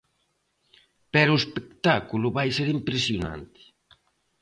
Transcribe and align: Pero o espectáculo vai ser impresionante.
Pero 1.13 1.29
o 1.33 1.41
espectáculo 1.43 2.27
vai 2.37 2.49
ser 2.57 2.67
impresionante. 2.77 3.61